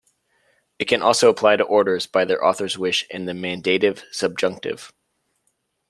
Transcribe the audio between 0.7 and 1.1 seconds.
It can